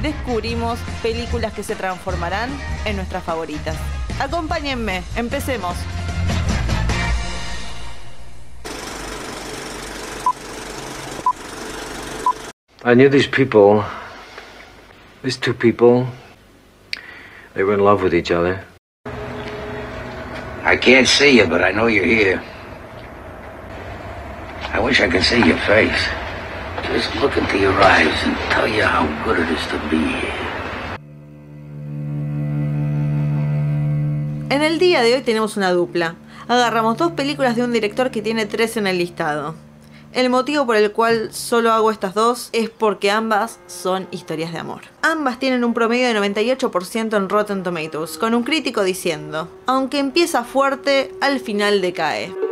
descubrimos 0.00 0.78
películas 1.02 1.52
que 1.52 1.62
se 1.62 1.74
transformarán 1.74 2.50
en 2.84 2.96
nuestras 2.96 3.22
favoritas. 3.24 3.76
Acompáñenme, 4.20 5.02
empecemos. 5.16 5.76
I 12.84 12.94
knew 12.94 13.08
these 13.08 13.28
people, 13.28 13.84
these 15.22 15.36
two 15.36 15.54
people, 15.54 16.06
they 17.54 17.62
were 17.62 17.74
in 17.74 17.80
love 17.84 18.02
with 18.02 18.12
each 18.12 18.32
other. 18.32 18.64
I 20.64 20.76
can't 20.76 21.06
see 21.06 21.36
you, 21.38 21.46
but 21.46 21.62
I 21.62 21.70
know 21.72 21.86
you're 21.86 22.04
here. 22.04 22.42
I 24.72 24.80
wish 24.80 25.00
I 25.00 25.08
could 25.08 25.22
see 25.22 25.44
your 25.44 25.58
face. 25.58 26.21
Just 26.90 27.14
look 27.20 27.36
into 27.36 27.58
your 27.58 27.74
eyes 27.82 28.24
and 28.24 28.36
tell 28.50 28.66
you 28.66 28.82
how 28.82 29.06
good 29.24 29.38
it 29.38 29.48
is 29.50 29.66
to 29.68 29.78
be. 29.90 30.02
En 34.50 34.62
el 34.62 34.78
día 34.78 35.02
de 35.02 35.14
hoy 35.14 35.22
tenemos 35.22 35.56
una 35.56 35.70
dupla. 35.72 36.16
Agarramos 36.48 36.98
dos 36.98 37.12
películas 37.12 37.56
de 37.56 37.64
un 37.64 37.72
director 37.72 38.10
que 38.10 38.20
tiene 38.20 38.46
tres 38.46 38.76
en 38.76 38.86
el 38.86 38.98
listado. 38.98 39.54
El 40.12 40.28
motivo 40.28 40.66
por 40.66 40.76
el 40.76 40.92
cual 40.92 41.32
solo 41.32 41.72
hago 41.72 41.90
estas 41.90 42.12
dos 42.12 42.50
es 42.52 42.68
porque 42.68 43.10
ambas 43.10 43.60
son 43.66 44.08
historias 44.10 44.52
de 44.52 44.58
amor. 44.58 44.82
Ambas 45.00 45.38
tienen 45.38 45.64
un 45.64 45.72
promedio 45.72 46.06
de 46.08 46.20
98% 46.20 47.16
en 47.16 47.28
Rotten 47.30 47.62
Tomatoes, 47.62 48.18
con 48.18 48.34
un 48.34 48.42
crítico 48.42 48.82
diciendo, 48.82 49.48
aunque 49.66 49.98
empieza 49.98 50.44
fuerte, 50.44 51.14
al 51.22 51.40
final 51.40 51.80
decae. 51.80 52.51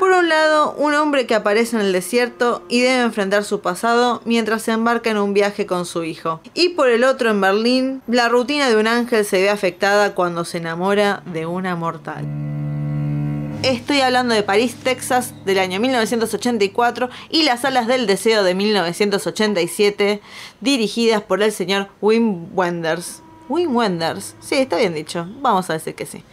Por 0.00 0.12
un 0.12 0.30
lado, 0.30 0.74
un 0.78 0.94
hombre 0.94 1.26
que 1.26 1.34
aparece 1.34 1.76
en 1.76 1.82
el 1.82 1.92
desierto 1.92 2.64
y 2.70 2.80
debe 2.80 3.02
enfrentar 3.02 3.44
su 3.44 3.60
pasado 3.60 4.22
mientras 4.24 4.62
se 4.62 4.72
embarca 4.72 5.10
en 5.10 5.18
un 5.18 5.34
viaje 5.34 5.66
con 5.66 5.84
su 5.84 6.04
hijo. 6.04 6.40
Y 6.54 6.70
por 6.70 6.88
el 6.88 7.04
otro, 7.04 7.28
en 7.28 7.42
Berlín, 7.42 8.00
la 8.06 8.30
rutina 8.30 8.70
de 8.70 8.78
un 8.78 8.86
ángel 8.86 9.26
se 9.26 9.42
ve 9.42 9.50
afectada 9.50 10.14
cuando 10.14 10.46
se 10.46 10.56
enamora 10.56 11.22
de 11.26 11.44
una 11.44 11.76
mortal. 11.76 12.24
Estoy 13.62 14.00
hablando 14.00 14.34
de 14.34 14.42
París, 14.42 14.74
Texas, 14.82 15.34
del 15.44 15.58
año 15.58 15.78
1984 15.80 17.10
y 17.28 17.42
Las 17.42 17.66
Alas 17.66 17.86
del 17.86 18.06
Deseo 18.06 18.42
de 18.42 18.54
1987, 18.54 20.22
dirigidas 20.62 21.20
por 21.20 21.42
el 21.42 21.52
señor 21.52 21.90
Wim 22.00 22.56
Wenders. 22.56 23.22
Wim 23.50 23.76
Wenders, 23.76 24.34
sí, 24.40 24.54
está 24.54 24.76
bien 24.76 24.94
dicho, 24.94 25.28
vamos 25.42 25.68
a 25.68 25.74
decir 25.74 25.94
que 25.94 26.06
sí. 26.06 26.24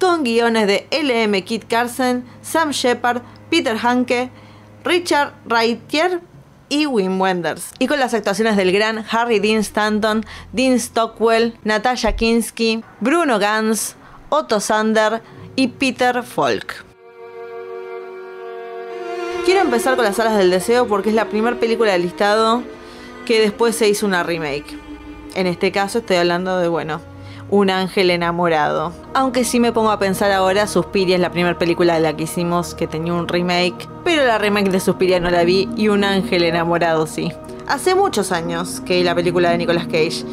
Con 0.00 0.24
guiones 0.24 0.66
de 0.66 0.86
L.M. 0.90 1.44
Kit 1.44 1.64
Carson, 1.68 2.24
Sam 2.42 2.70
Shepard, 2.70 3.22
Peter 3.50 3.76
Hanke, 3.76 4.30
Richard 4.84 5.32
Reitier 5.46 6.20
y 6.68 6.86
Wim 6.86 7.20
Wenders. 7.20 7.70
Y 7.78 7.86
con 7.86 8.00
las 8.00 8.14
actuaciones 8.14 8.56
del 8.56 8.72
gran 8.72 9.04
Harry 9.10 9.38
Dean 9.38 9.60
Stanton, 9.60 10.24
Dean 10.52 10.78
Stockwell, 10.78 11.56
Natasha 11.64 12.16
Kinski, 12.16 12.82
Bruno 13.00 13.38
Gans, 13.38 13.96
Otto 14.28 14.60
Sander, 14.60 15.22
y 15.56 15.68
Peter 15.68 16.22
Falk. 16.22 16.84
Quiero 19.44 19.60
empezar 19.60 19.94
con 19.96 20.04
las 20.04 20.18
Alas 20.18 20.38
del 20.38 20.50
Deseo 20.50 20.86
porque 20.86 21.10
es 21.10 21.14
la 21.14 21.28
primera 21.28 21.58
película 21.60 21.92
del 21.92 22.02
listado 22.02 22.62
que 23.26 23.40
después 23.40 23.76
se 23.76 23.88
hizo 23.88 24.06
una 24.06 24.22
remake. 24.22 24.78
En 25.34 25.46
este 25.46 25.70
caso 25.70 25.98
estoy 25.98 26.16
hablando 26.16 26.58
de, 26.58 26.68
bueno, 26.68 27.00
Un 27.54 27.70
ángel 27.70 28.10
enamorado. 28.10 28.92
Aunque 29.14 29.44
si 29.44 29.60
me 29.60 29.70
pongo 29.70 29.92
a 29.92 30.00
pensar 30.00 30.32
ahora, 30.32 30.66
Suspiria 30.66 31.14
es 31.14 31.20
la 31.20 31.30
primera 31.30 31.56
película 31.56 31.94
de 31.94 32.00
la 32.00 32.16
que 32.16 32.24
hicimos 32.24 32.74
que 32.74 32.88
tenía 32.88 33.14
un 33.14 33.28
remake, 33.28 33.88
pero 34.02 34.24
la 34.24 34.38
remake 34.38 34.70
de 34.70 34.80
Suspiria 34.80 35.20
no 35.20 35.30
la 35.30 35.44
vi 35.44 35.68
y 35.76 35.86
Un 35.86 36.02
ángel 36.02 36.42
enamorado 36.42 37.06
sí. 37.06 37.32
Hace 37.68 37.94
muchos 37.94 38.32
años 38.32 38.80
que 38.80 38.96
vi 38.96 39.04
la 39.04 39.14
película 39.14 39.50
de 39.50 39.58
Nicolas 39.58 39.86
Cage 39.86 40.24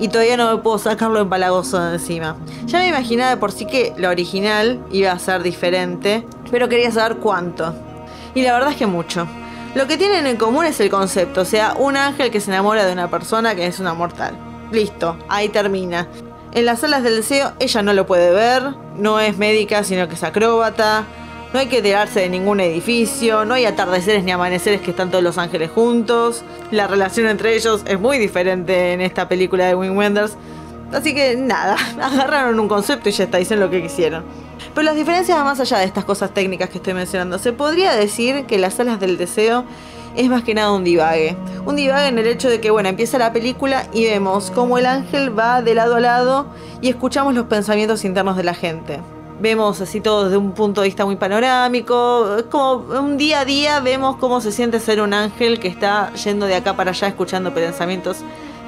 y 0.00 0.08
todavía 0.08 0.38
no 0.38 0.50
me 0.50 0.62
puedo 0.62 0.78
sacarlo 0.78 1.20
empalagoso 1.20 1.78
de 1.78 1.96
encima. 1.96 2.36
Ya 2.64 2.78
me 2.78 2.88
imaginaba 2.88 3.32
de 3.32 3.36
por 3.36 3.52
sí 3.52 3.66
que 3.66 3.92
la 3.98 4.08
original 4.08 4.82
iba 4.90 5.12
a 5.12 5.18
ser 5.18 5.42
diferente, 5.42 6.26
pero 6.50 6.70
quería 6.70 6.90
saber 6.90 7.18
cuánto. 7.18 7.74
Y 8.34 8.40
la 8.40 8.54
verdad 8.54 8.70
es 8.70 8.78
que 8.78 8.86
mucho. 8.86 9.26
Lo 9.74 9.86
que 9.86 9.98
tienen 9.98 10.26
en 10.26 10.38
común 10.38 10.64
es 10.64 10.80
el 10.80 10.88
concepto, 10.88 11.42
o 11.42 11.44
sea, 11.44 11.74
un 11.74 11.98
ángel 11.98 12.30
que 12.30 12.40
se 12.40 12.50
enamora 12.50 12.86
de 12.86 12.94
una 12.94 13.10
persona 13.10 13.54
que 13.54 13.66
es 13.66 13.78
una 13.78 13.92
mortal. 13.92 14.38
Listo, 14.70 15.18
ahí 15.28 15.50
termina. 15.50 16.08
En 16.54 16.66
las 16.66 16.80
salas 16.80 17.02
del 17.02 17.16
deseo 17.16 17.52
ella 17.60 17.82
no 17.82 17.94
lo 17.94 18.06
puede 18.06 18.30
ver, 18.30 18.62
no 18.96 19.20
es 19.20 19.38
médica 19.38 19.84
sino 19.84 20.06
que 20.08 20.16
es 20.16 20.22
acróbata, 20.22 21.06
no 21.52 21.60
hay 21.60 21.66
que 21.66 21.80
tirarse 21.80 22.20
de 22.20 22.28
ningún 22.28 22.60
edificio, 22.60 23.44
no 23.44 23.54
hay 23.54 23.64
atardeceres 23.64 24.24
ni 24.24 24.32
amaneceres 24.32 24.80
que 24.80 24.90
están 24.90 25.10
todos 25.10 25.24
los 25.24 25.38
ángeles 25.38 25.70
juntos. 25.70 26.44
La 26.70 26.86
relación 26.86 27.26
entre 27.26 27.54
ellos 27.54 27.82
es 27.86 27.98
muy 27.98 28.18
diferente 28.18 28.92
en 28.92 29.00
esta 29.00 29.28
película 29.28 29.66
de 29.66 29.74
Wim 29.74 29.96
Wenders. 29.96 30.36
Así 30.92 31.14
que 31.14 31.36
nada, 31.36 31.76
agarraron 32.02 32.58
un 32.60 32.68
concepto 32.68 33.08
y 33.08 33.12
ya 33.12 33.24
está, 33.24 33.38
dicen 33.38 33.60
lo 33.60 33.70
que 33.70 33.82
quisieron. 33.82 34.24
Pero 34.74 34.84
las 34.84 34.96
diferencias 34.96 35.38
más 35.44 35.60
allá 35.60 35.78
de 35.78 35.84
estas 35.84 36.04
cosas 36.04 36.32
técnicas 36.32 36.70
que 36.70 36.78
estoy 36.78 36.94
mencionando. 36.94 37.38
Se 37.38 37.52
podría 37.52 37.94
decir 37.94 38.44
que 38.46 38.58
las 38.58 38.74
salas 38.74 39.00
del 39.00 39.18
deseo 39.18 39.64
es 40.16 40.28
más 40.28 40.42
que 40.42 40.54
nada 40.54 40.72
un 40.72 40.84
divague. 40.84 41.36
Un 41.64 41.76
divague 41.76 42.08
en 42.08 42.18
el 42.18 42.26
hecho 42.26 42.48
de 42.48 42.60
que, 42.60 42.70
bueno, 42.70 42.88
empieza 42.88 43.18
la 43.18 43.32
película 43.32 43.86
y 43.92 44.04
vemos 44.04 44.50
cómo 44.50 44.78
el 44.78 44.86
ángel 44.86 45.36
va 45.38 45.62
de 45.62 45.74
lado 45.74 45.96
a 45.96 46.00
lado 46.00 46.46
y 46.80 46.88
escuchamos 46.88 47.34
los 47.34 47.46
pensamientos 47.46 48.04
internos 48.04 48.36
de 48.36 48.44
la 48.44 48.54
gente. 48.54 49.00
Vemos 49.40 49.80
así 49.80 50.00
todo 50.00 50.24
desde 50.24 50.36
un 50.36 50.52
punto 50.52 50.82
de 50.82 50.88
vista 50.88 51.04
muy 51.04 51.16
panorámico. 51.16 52.36
Es 52.38 52.44
como 52.44 52.84
un 53.00 53.16
día 53.16 53.40
a 53.40 53.44
día 53.44 53.80
vemos 53.80 54.16
cómo 54.16 54.40
se 54.40 54.52
siente 54.52 54.78
ser 54.78 55.00
un 55.00 55.14
ángel 55.14 55.58
que 55.58 55.68
está 55.68 56.12
yendo 56.14 56.46
de 56.46 56.54
acá 56.54 56.76
para 56.76 56.90
allá 56.90 57.08
escuchando 57.08 57.52
pensamientos 57.52 58.18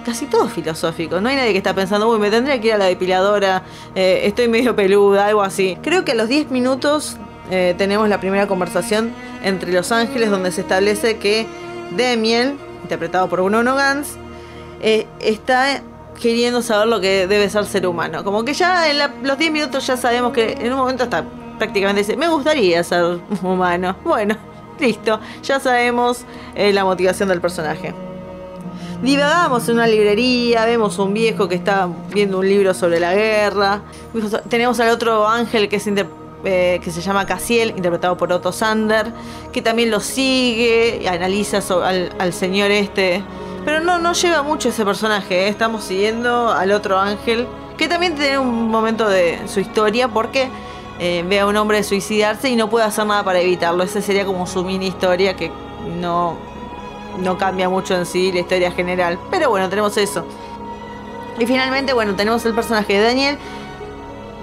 casi 0.05 0.27
todos 0.27 0.53
filosóficos. 0.53 1.21
No 1.21 1.29
hay 1.29 1.37
nadie 1.37 1.53
que 1.53 1.59
está 1.59 1.75
pensando, 1.75 2.09
uy, 2.09 2.19
me 2.19 2.31
tendría 2.31 2.61
que 2.61 2.69
ir 2.69 2.73
a 2.75 2.79
la 2.79 2.85
depiladora, 2.85 3.63
eh, 3.95 4.23
estoy 4.25 4.49
medio 4.49 4.77
peluda, 4.77 5.27
algo 5.27 5.43
así. 5.43 5.79
Creo 5.83 6.05
que 6.05 6.13
a 6.13 6.15
los 6.15 6.29
10 6.29 6.51
minutos 6.51 7.17
eh, 7.51 7.75
tenemos 7.77 8.09
la 8.09 8.21
primera 8.21 8.47
conversación 8.47 9.13
entre 9.43 9.73
los 9.73 9.93
ángeles 9.93 10.31
donde 10.31 10.51
se 10.53 10.63
establece 10.63 11.19
que 11.19 11.47
Demiel, 11.97 12.57
interpretado 12.83 13.29
por 13.29 13.43
Bruno 13.43 13.75
Gans, 13.75 14.17
eh, 14.81 15.07
está 15.21 15.83
queriendo 16.21 16.63
saber 16.63 16.89
lo 16.89 17.01
que 17.01 17.27
debe 17.27 17.49
ser 17.51 17.65
ser 17.67 17.87
humano. 17.87 18.25
Como 18.25 18.45
que 18.45 18.55
ya 18.55 18.91
en 18.91 18.99
los 19.23 19.39
10 19.39 19.53
minutos 19.53 19.87
ya 19.87 19.97
sabemos 19.97 20.33
que 20.33 20.53
en 20.53 20.73
un 20.73 20.79
momento 20.79 21.05
está 21.05 21.25
prácticamente 21.59 22.01
dice, 22.01 22.17
me 22.17 22.29
gustaría 22.29 22.83
ser 22.83 23.21
humano. 23.43 23.97
Bueno, 24.05 24.37
listo, 24.79 25.21
ya 25.43 25.61
sabemos 25.61 26.25
eh, 26.55 26.73
la 26.73 26.85
motivación 26.85 27.29
del 27.29 27.41
personaje. 27.41 27.95
Divagamos 29.03 29.69
en 29.69 29.75
una 29.75 29.87
librería, 29.87 30.65
vemos 30.65 30.99
un 30.99 31.13
viejo 31.13 31.49
que 31.49 31.57
está 31.57 31.89
viendo 32.13 32.39
un 32.39 32.49
libro 32.49 32.73
sobre 32.75 33.01
la 33.01 33.15
guerra. 33.15 33.83
Tenemos 34.49 34.81
al 34.81 34.89
otro 34.91 35.29
ángel 35.29 35.69
que 35.69 35.77
es 35.77 35.87
eh, 36.45 36.81
que 36.83 36.91
se 36.91 37.01
llama 37.01 37.27
Casiel, 37.27 37.71
interpretado 37.71 38.17
por 38.17 38.33
Otto 38.33 38.53
Sander, 38.53 39.13
que 39.53 39.63
también 39.63 39.91
lo 39.91 40.01
sigue 40.01 41.09
analiza 41.09 41.61
al, 41.83 42.33
señor 42.33 42.71
este. 42.71 43.23
Pero 43.65 43.81
no, 43.81 43.99
no 43.99 44.13
lleva 44.13 44.43
mucho 44.43 44.69
ese 44.69 44.85
personaje, 44.85 45.47
¿eh? 45.47 45.49
estamos 45.49 45.85
siguiendo 45.85 46.53
al 46.53 46.71
otro 46.73 46.99
ángel, 46.99 47.47
que 47.79 47.89
también 47.89 48.15
tiene 48.15 48.39
un 48.39 48.69
momento 48.69 49.09
de 49.09 49.39
su 49.47 49.61
historia 49.61 50.09
porque 50.09 50.51
eh, 51.01 51.25
ve 51.27 51.41
a 51.41 51.47
un 51.47 51.57
hombre 51.57 51.83
suicidarse 51.83 52.49
y 52.49 52.57
no 52.57 52.69
puede 52.69 52.85
hacer 52.85 53.07
nada 53.07 53.25
para 53.25 53.41
evitarlo. 53.41 53.83
Esa 53.83 54.01
sería 54.01 54.27
como 54.27 54.47
su 54.47 54.63
mini 54.65 54.89
historia 54.89 55.35
que 55.35 55.51
no, 55.99 56.37
no 57.19 57.39
cambia 57.39 57.69
mucho 57.69 57.95
en 57.97 58.07
sí 58.07 58.31
la 58.33 58.41
historia 58.41 58.71
general. 58.71 59.19
Pero 59.31 59.51
bueno, 59.51 59.69
tenemos 59.69 59.97
eso. 59.97 60.25
Y 61.39 61.47
finalmente, 61.47 61.93
bueno, 61.93 62.15
tenemos 62.15 62.45
el 62.45 62.55
personaje 62.55 62.93
de 62.93 63.01
Daniel, 63.01 63.39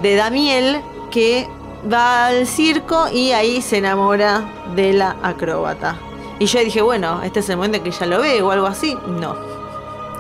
de 0.02 0.16
Damiel, 0.16 0.82
que 1.10 1.48
va 1.92 2.28
al 2.28 2.48
circo 2.48 3.08
y 3.12 3.32
ahí 3.32 3.62
se 3.62 3.78
enamora 3.78 4.44
de 4.76 4.94
la 4.94 5.18
acróbata. 5.22 5.98
Y 6.40 6.46
yo 6.46 6.60
dije, 6.60 6.82
bueno, 6.82 7.22
este 7.24 7.40
es 7.40 7.50
el 7.50 7.58
momento 7.58 7.78
en 7.78 7.84
que 7.84 7.92
ya 7.92 8.06
lo 8.06 8.20
ve 8.20 8.42
o 8.42 8.52
algo 8.52 8.66
así. 8.66 8.98
No, 9.08 9.36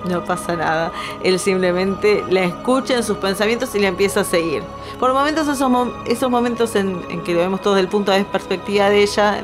no 0.06 0.24
pasa 0.24 0.56
nada. 0.56 0.92
Él 1.24 1.40
simplemente 1.40 2.24
la 2.30 2.44
escucha 2.44 2.96
en 2.96 3.04
sus 3.04 3.18
pensamientos 3.18 3.74
y 3.75 3.80
la 3.80 3.88
empieza 3.88 4.22
a 4.22 4.24
seguir. 4.24 4.63
Por 5.00 5.13
momentos, 5.13 5.48
esos, 5.48 5.72
esos 6.06 6.30
momentos 6.30 6.75
en, 6.75 7.24
que 7.24 7.34
lo 7.34 7.40
vemos 7.40 7.62
todo 7.62 7.74
desde 7.74 7.86
el 7.86 7.90
punto 7.90 8.12
de 8.12 8.24
perspectiva 8.24 8.90
de 8.90 9.02
ella, 9.02 9.44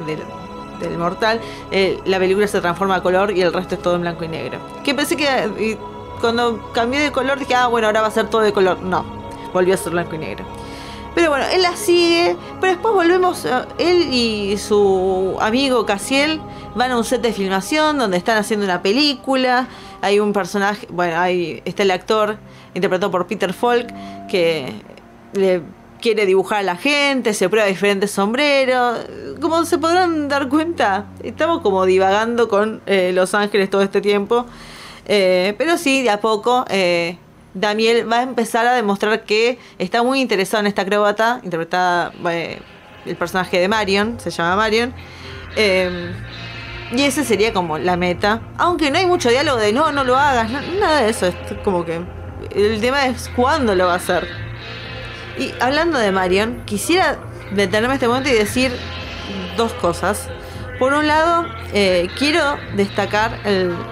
del, 0.80 0.98
mortal, 1.00 1.42
eh, 1.72 2.00
la 2.06 2.20
película 2.20 2.46
se 2.46 2.62
transforma 2.62 2.98
a 2.98 3.02
color 3.02 3.32
y 3.32 3.42
el 3.42 3.52
resto 3.52 3.74
es 3.74 3.82
todo 3.82 3.96
en 3.96 4.02
blanco 4.02 4.24
y 4.24 4.28
negro. 4.28 4.60
Que 4.84 4.94
pensé 4.94 5.18
que 5.18 5.80
cuando 6.22 6.72
cambió 6.74 7.00
de 7.00 7.12
color 7.12 7.40
dije, 7.40 7.56
ah, 7.56 7.66
bueno, 7.68 7.88
ahora 7.88 8.02
va 8.02 8.08
a 8.08 8.12
ser 8.12 8.30
todo 8.30 8.42
de 8.42 8.54
color. 8.54 8.82
No, 8.84 9.04
volvió 9.54 9.74
a 9.74 9.78
ser 9.78 9.94
blanco 9.94 10.16
y 10.16 10.20
negro. 10.20 10.46
Pero 11.18 11.32
bueno, 11.32 11.46
él 11.52 11.64
la 11.64 11.76
sigue, 11.76 12.38
pero 12.62 12.74
después 12.74 12.94
volvemos, 12.94 13.44
eh, 13.44 13.50
él 13.80 14.14
y 14.14 14.56
su 14.60 15.36
amigo 15.42 15.84
Casiel 15.84 16.40
van 16.76 16.92
a 16.92 16.98
un 16.98 17.04
set 17.04 17.22
de 17.22 17.34
filmación 17.34 17.98
donde 17.98 18.18
están 18.18 18.38
haciendo 18.38 18.68
una 18.68 18.84
película. 18.84 19.68
Hay 20.04 20.20
un 20.20 20.32
personaje, 20.32 20.86
bueno, 20.92 21.20
ahí 21.20 21.64
está 21.66 21.82
el 21.82 21.90
actor 21.90 22.38
interpretado 22.76 23.10
por 23.10 23.26
Peter 23.26 23.52
Falk 23.52 23.88
que 24.28 24.72
le 25.34 25.64
quiere 26.00 26.28
dibujar 26.28 26.60
a 26.60 26.64
la 26.64 26.76
gente, 26.76 27.34
se 27.34 27.50
prueba 27.50 27.68
diferentes 27.68 28.12
sombreros. 28.12 29.00
Como 29.42 29.66
se 29.66 29.80
podrán 29.80 30.28
dar 30.28 30.48
cuenta, 30.50 31.08
estamos 31.24 31.62
como 31.62 31.88
divagando 31.88 32.48
con 32.48 32.84
eh, 32.86 33.10
Los 33.12 33.34
Ángeles 33.34 33.72
todo 33.72 33.82
este 33.82 34.02
tiempo. 34.02 34.46
Eh, 35.08 35.56
pero 35.58 35.80
sí, 35.80 36.04
de 36.04 36.12
a 36.12 36.22
poco, 36.22 36.64
Daniel 37.60 38.12
va 38.12 38.20
a 38.20 38.24
empezar 38.24 38.66
a 38.68 38.74
demostrar 38.74 39.24
que 39.24 39.60
está 39.80 40.04
muy 40.04 40.22
interesado 40.22 40.62
en 40.62 40.68
esta 40.68 40.84
acróbata, 40.84 41.40
interpretada 41.44 42.12
el 43.06 43.16
personaje 43.16 43.60
de 43.60 43.68
Marion, 43.68 44.20
se 44.20 44.30
llama 44.30 44.56
Marion. 44.56 44.94
y 45.56 47.02
ese 47.02 47.24
sería 47.24 47.54
como 47.54 47.78
la 47.78 47.98
meta. 47.98 48.42
Aunque 48.58 48.92
no 48.92 48.98
hay 48.98 49.06
mucho 49.06 49.30
diálogo 49.30 49.58
de 49.58 49.74
no, 49.74 49.92
no 49.92 50.04
lo 50.04 50.18
hagas, 50.18 50.52
nada 50.80 51.02
de 51.02 51.10
eso. 51.10 51.28
Es 51.28 51.36
como 51.64 51.86
que 51.86 52.02
el 52.56 52.80
tema 52.82 53.06
es 53.08 53.30
cuándo 53.36 53.76
lo 53.76 53.88
va 53.88 53.94
a 53.94 53.98
hacer. 53.98 54.28
Y 55.38 55.54
hablando 55.60 56.00
de 56.00 56.12
Marion, 56.12 56.64
quisiera 56.66 57.18
detenerme 57.52 57.96
este 57.96 58.08
momento 58.08 58.30
y 58.30 58.34
decir 58.34 58.72
dos 59.56 59.74
cosas. 59.74 60.30
Por 60.80 60.94
un 60.94 61.08
lado, 61.08 61.46
eh, 61.74 62.08
quiero 62.18 62.58
destacar 62.76 63.40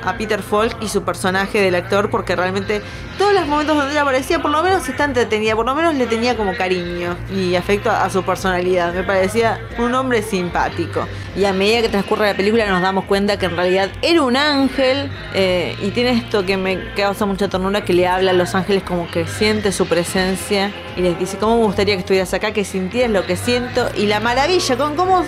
a 0.04 0.18
Peter 0.18 0.42
Falk 0.42 0.82
y 0.82 0.88
su 0.88 1.04
personaje 1.04 1.60
del 1.60 1.74
actor 1.74 2.12
porque 2.12 2.36
realmente 2.36 2.82
todos 3.18 3.34
los 3.34 3.48
momentos 3.48 3.76
donde 3.76 3.94
él 3.94 3.98
aparecía, 3.98 4.40
por 4.40 4.52
lo 4.52 4.62
menos 4.62 4.88
está 4.88 5.06
entretenida, 5.06 5.56
por 5.56 5.66
lo 5.66 5.74
menos 5.74 5.96
le 5.96 6.06
tenía 6.06 6.38
como 6.38 6.56
cariño 6.56 7.18
y 7.34 7.56
afecto 7.56 7.90
a, 7.90 8.10
su 8.10 8.24
personalidad. 8.24 8.94
Me 8.94 9.04
parecía 9.04 9.60
un 9.80 9.96
hombre 9.96 10.22
simpático. 10.22 11.08
Y 11.36 11.46
a 11.46 11.54
medida 11.54 11.82
que 11.82 11.90
transcurre 11.90 12.28
la 12.28 12.38
película 12.38 12.68
nos 12.68 12.82
damos 12.82 13.06
cuenta 13.06 13.38
que 13.38 13.48
en 13.48 13.56
realidad 13.56 13.90
era 14.02 14.22
un 14.22 14.38
ángel 14.38 15.12
eh, 15.34 15.76
y 15.82 15.90
tiene 15.90 16.12
esto 16.12 16.46
que 16.46 16.56
me 16.58 16.94
causa 16.94 17.26
mucha 17.26 17.48
ternura 17.48 17.84
que 17.84 17.94
le 17.94 18.08
habla 18.08 18.32
a 18.32 18.34
los 18.34 18.54
ángeles 18.54 18.84
como 18.84 19.10
que 19.10 19.26
siente 19.28 19.72
su 19.72 19.88
presencia 19.88 20.72
y 20.96 21.02
les 21.02 21.18
dice 21.18 21.38
cómo 21.38 21.58
me 21.58 21.64
gustaría 21.64 21.96
que 21.96 22.02
estuvieras 22.02 22.34
acá, 22.34 22.52
que 22.52 22.64
sintieras 22.64 23.12
lo 23.12 23.26
que 23.26 23.36
siento 23.36 23.90
y 23.98 24.06
la 24.06 24.20
maravilla 24.20 24.78
con 24.78 24.96
cómo 24.96 25.26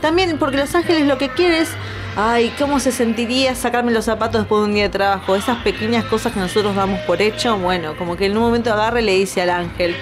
también 0.00 0.38
porque 0.38 0.56
Los 0.56 0.74
Ángeles 0.74 1.06
lo 1.06 1.18
que 1.18 1.28
quiere 1.28 1.60
es, 1.60 1.70
ay, 2.16 2.52
¿cómo 2.58 2.80
se 2.80 2.92
sentiría 2.92 3.54
sacarme 3.54 3.92
los 3.92 4.04
zapatos 4.04 4.42
después 4.42 4.62
de 4.62 4.66
un 4.68 4.74
día 4.74 4.84
de 4.84 4.88
trabajo? 4.90 5.36
Esas 5.36 5.58
pequeñas 5.62 6.04
cosas 6.04 6.32
que 6.32 6.40
nosotros 6.40 6.74
damos 6.74 7.00
por 7.00 7.22
hecho, 7.22 7.56
bueno, 7.58 7.96
como 7.96 8.16
que 8.16 8.26
en 8.26 8.36
un 8.36 8.42
momento 8.42 8.72
agarre 8.72 9.02
y 9.02 9.04
le 9.04 9.14
dice 9.14 9.42
al 9.42 9.50
ángel, 9.50 9.96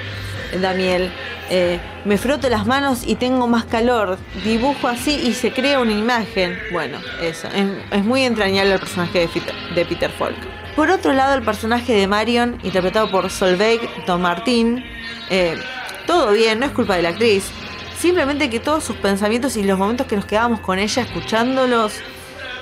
Daniel, 0.61 1.11
eh, 1.49 1.79
me 2.05 2.19
froto 2.19 2.49
las 2.49 2.67
manos 2.67 3.03
y 3.07 3.15
tengo 3.15 3.47
más 3.47 3.65
calor, 3.65 4.19
dibujo 4.45 4.89
así 4.89 5.15
y 5.15 5.33
se 5.33 5.53
crea 5.53 5.81
una 5.81 5.93
imagen. 5.93 6.59
Bueno, 6.73 6.99
eso, 7.21 7.49
es, 7.93 8.05
muy 8.05 8.23
entrañable 8.23 8.75
el 8.75 8.81
personaje 8.81 9.29
de 9.75 9.85
Peter, 9.85 10.11
Falk. 10.11 10.37
Por 10.75 10.91
otro 10.91 11.13
lado, 11.13 11.35
el 11.35 11.43
personaje 11.43 11.95
de 11.95 12.07
Marion, 12.07 12.59
interpretado 12.63 13.11
por 13.11 13.31
Solveig 13.31 13.81
Don 14.07 14.21
Martín, 14.21 14.85
eh, 15.31 15.57
todo 16.07 16.33
bien, 16.33 16.61
no 16.61 16.67
es 16.67 16.73
culpa 16.73 16.97
de 16.97 17.03
la 17.03 17.09
actriz, 17.11 17.51
Simplemente 18.07 18.49
que 18.49 18.61
todos 18.61 18.85
sus 18.85 18.95
pensamientos 18.95 19.57
y 19.57 19.65
los 19.65 19.77
momentos 19.77 20.07
que 20.07 20.15
nos 20.15 20.27
quedábamos 20.27 20.61
con 20.61 20.79
ella 20.79 21.03
escuchándolos, 21.03 21.95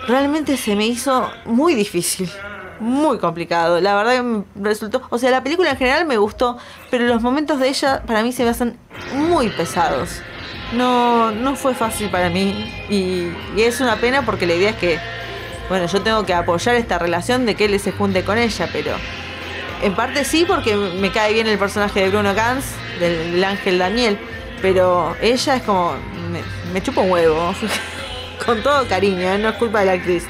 realmente 0.08 0.56
se 0.56 0.74
me 0.74 0.86
hizo 0.86 1.30
muy 1.44 1.74
difícil. 1.74 2.30
Muy 2.80 3.18
complicado. 3.18 3.78
La 3.78 3.94
verdad 3.94 4.14
que 4.14 4.22
me 4.22 4.44
resultó. 4.62 5.02
O 5.10 5.18
sea, 5.18 5.30
la 5.30 5.42
película 5.42 5.72
en 5.72 5.76
general 5.76 6.06
me 6.06 6.16
gustó, 6.16 6.56
pero 6.90 7.04
los 7.04 7.20
momentos 7.20 7.60
de 7.60 7.68
ella 7.68 8.02
para 8.06 8.22
mí 8.22 8.32
se 8.32 8.44
me 8.44 8.48
hacen 8.48 8.78
muy 9.12 9.50
pesados. 9.50 10.22
No, 10.72 11.30
no 11.30 11.56
fue 11.56 11.74
fácil 11.74 12.08
para 12.08 12.30
mí. 12.30 12.72
Y, 12.88 13.28
es 13.60 13.82
una 13.82 13.96
pena 13.96 14.24
porque 14.24 14.46
la 14.46 14.54
idea 14.54 14.70
es 14.70 14.76
que, 14.76 14.98
bueno, 15.68 15.84
yo 15.84 16.00
tengo 16.00 16.24
que 16.24 16.32
apoyar 16.32 16.74
esta 16.76 16.98
relación 16.98 17.44
de 17.44 17.54
que 17.54 17.66
él 17.66 17.78
se 17.78 17.92
junte 17.92 18.24
con 18.24 18.38
ella, 18.38 18.70
pero 18.72 18.92
en 19.82 19.94
parte 19.94 20.24
sí 20.24 20.46
porque 20.48 20.74
me 20.74 21.12
cae 21.12 21.34
bien 21.34 21.48
el 21.48 21.58
personaje 21.58 22.00
de 22.00 22.08
Bruno 22.08 22.32
Gans, 22.32 22.64
del 22.98 23.44
ángel 23.44 23.78
Daniel 23.78 24.18
pero 24.64 25.14
ella 25.20 25.56
es 25.56 25.62
como. 25.62 25.94
Me, 26.72 26.82
chupa 26.82 27.02
un 27.02 27.10
huevo. 27.10 27.54
con 28.46 28.62
todo 28.62 28.88
cariño, 28.88 29.20
¿eh? 29.20 29.36
no 29.36 29.50
es 29.50 29.56
culpa 29.56 29.80
de 29.80 29.86
la 29.86 29.92
actriz. 29.92 30.24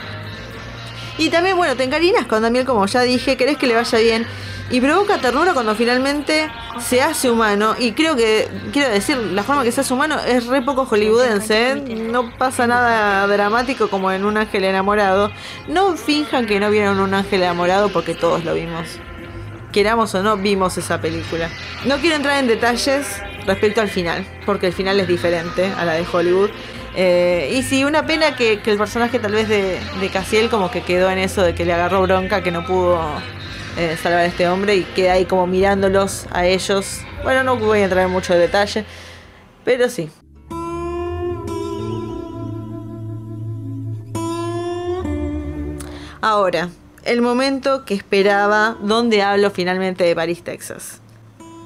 Y 1.18 1.30
también, 1.30 1.56
bueno, 1.56 1.76
te 1.76 1.84
encarinas 1.84 2.26
con 2.26 2.42
Daniel, 2.42 2.64
como 2.64 2.84
ya 2.86 3.02
dije, 3.02 3.36
querés 3.36 3.56
que 3.58 3.68
le 3.68 3.76
vaya 3.76 3.96
bien. 3.96 4.26
Y 4.70 4.80
provoca 4.80 5.18
ternura 5.18 5.54
cuando 5.54 5.76
finalmente 5.76 6.50
se 6.80 7.00
hace 7.00 7.30
humano. 7.30 7.76
Y 7.78 7.92
creo 7.92 8.16
que, 8.16 8.48
quiero 8.72 8.88
decir, 8.88 9.16
la 9.18 9.44
forma 9.44 9.62
que 9.62 9.70
se 9.70 9.82
hace 9.82 9.94
humano 9.94 10.18
es 10.26 10.46
re 10.46 10.62
poco 10.62 10.84
hollywoodense. 10.84 11.70
¿eh? 11.70 11.74
No 11.76 12.36
pasa 12.36 12.66
nada 12.66 13.28
dramático 13.28 13.88
como 13.88 14.10
en 14.10 14.24
Un 14.24 14.36
Ángel 14.36 14.64
Enamorado. 14.64 15.30
No 15.68 15.96
finjan 15.96 16.46
que 16.46 16.58
no 16.58 16.70
vieron 16.70 16.98
Un 16.98 17.14
Ángel 17.14 17.44
Enamorado 17.44 17.88
porque 17.90 18.14
todos 18.14 18.44
lo 18.44 18.54
vimos. 18.54 18.98
Queramos 19.70 20.12
o 20.16 20.24
no, 20.24 20.36
vimos 20.36 20.76
esa 20.76 21.00
película. 21.00 21.50
No 21.84 21.98
quiero 21.98 22.16
entrar 22.16 22.40
en 22.40 22.48
detalles, 22.48 23.06
respecto 23.46 23.80
al 23.80 23.88
final, 23.88 24.26
porque 24.46 24.68
el 24.68 24.72
final 24.72 24.98
es 25.00 25.08
diferente 25.08 25.72
a 25.76 25.84
la 25.84 25.94
de 25.94 26.04
Hollywood. 26.10 26.50
Eh, 26.96 27.52
y 27.56 27.62
sí, 27.62 27.84
una 27.84 28.06
pena 28.06 28.36
que, 28.36 28.60
el 28.64 28.78
personaje 28.78 29.18
tal 29.18 29.32
vez 29.32 29.48
de, 29.48 29.80
de 30.00 30.08
Casiel 30.10 30.48
como 30.48 30.70
que 30.70 30.82
quedó 30.82 31.10
en 31.10 31.18
eso 31.18 31.42
de 31.42 31.54
que 31.54 31.64
le 31.64 31.72
agarró 31.72 32.02
bronca, 32.02 32.42
que 32.42 32.50
no 32.50 32.64
pudo 32.64 33.00
eh, 33.76 33.96
salvar 34.00 34.20
a 34.20 34.26
este 34.26 34.48
hombre 34.48 34.76
y 34.76 34.84
queda 34.84 35.14
ahí 35.14 35.24
como 35.24 35.48
mirándolos 35.48 36.26
a 36.30 36.46
ellos. 36.46 37.00
Bueno, 37.24 37.42
no 37.42 37.56
voy 37.56 37.80
a 37.80 37.84
entrar 37.84 38.06
en 38.06 38.12
mucho 38.12 38.34
detalle, 38.34 38.84
pero 39.64 39.88
sí. 39.88 40.10
Ahora, 46.20 46.70
el 47.02 47.20
momento 47.20 47.84
que 47.84 47.94
esperaba, 47.94 48.78
donde 48.80 49.22
hablo 49.22 49.50
finalmente 49.50 50.04
de 50.04 50.14
París, 50.14 50.42
Texas. 50.44 51.02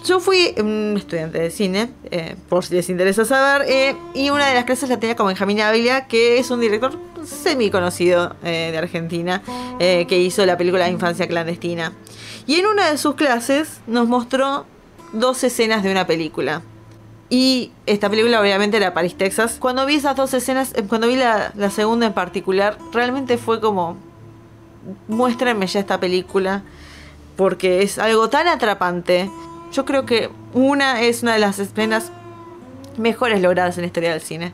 Yo 0.05 0.21
fui 0.21 0.55
un 0.59 0.95
estudiante 0.97 1.39
de 1.41 1.50
cine, 1.50 1.91
eh, 2.11 2.37
por 2.49 2.65
si 2.65 2.75
les 2.75 2.89
interesa 2.89 3.25
saber, 3.25 3.69
eh, 3.69 3.97
y 4.15 4.31
una 4.31 4.47
de 4.47 4.55
las 4.55 4.65
clases 4.65 4.89
la 4.89 5.00
tenía 5.00 5.17
con 5.17 5.27
Benjamín 5.27 5.61
Ávila, 5.61 6.06
que 6.06 6.39
es 6.39 6.50
un 6.50 6.61
director 6.61 6.97
semi 7.25 7.71
conocido 7.71 8.37
eh, 8.45 8.69
de 8.71 8.79
Argentina, 8.79 9.43
que 9.79 10.19
hizo 10.19 10.47
la 10.47 10.57
película 10.57 10.88
Infancia 10.88 11.26
Clandestina. 11.26 11.93
Y 12.47 12.57
en 12.57 12.67
una 12.67 12.90
de 12.90 12.99
sus 12.99 13.17
clases 13.17 13.81
nos 13.87 14.09
mostró 14.09 14.67
dos 15.12 15.43
escenas 15.45 15.83
de 15.83 15.90
una 15.90 16.07
película. 16.07 16.62
Y 17.28 17.73
esta 17.87 18.09
película 18.09 18.40
obviamente 18.40 18.78
era 18.78 18.95
París, 18.95 19.17
Texas. 19.17 19.59
Cuando 19.61 19.85
vi 19.85 19.97
esas 19.97 20.17
dos 20.17 20.33
escenas, 20.33 20.73
cuando 20.88 21.09
vi 21.09 21.17
la, 21.17 21.52
la 21.57 21.71
segunda 21.71 22.07
en 22.07 22.14
particular, 22.14 22.78
realmente 22.93 23.37
fue 23.37 23.61
como, 23.61 23.97
muéstrenme 25.09 25.67
ya 25.67 25.81
esta 25.81 26.00
película, 26.00 26.62
porque 27.37 27.83
es 27.83 27.99
algo 27.99 28.31
tan 28.31 28.49
atrapante 28.49 29.31
yo 29.72 29.84
creo 29.84 30.06
que 30.06 30.30
una 30.54 31.02
es 31.02 31.22
una 31.22 31.34
de 31.34 31.38
las 31.38 31.58
escenas 31.58 32.10
mejores 32.96 33.40
logradas 33.40 33.76
en 33.78 33.82
la 33.82 33.87
historia 33.87 34.12
del 34.12 34.20
cine. 34.20 34.52